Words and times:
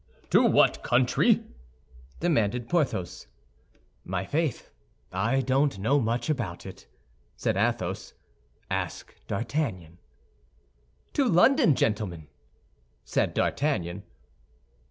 "To 0.31 0.43
what 0.47 0.81
country?" 0.81 1.43
demanded 2.21 2.67
Porthos. 2.67 3.27
"My 4.03 4.25
faith! 4.25 4.71
I 5.11 5.41
don't 5.41 5.77
know 5.77 5.99
much 5.99 6.27
about 6.27 6.65
it," 6.65 6.87
said 7.35 7.55
Athos. 7.55 8.15
"Ask 8.71 9.13
D'Artagnan." 9.27 9.99
"To 11.13 11.25
London, 11.25 11.75
gentlemen," 11.75 12.29
said 13.05 13.35
D'Artagnan. 13.35 14.01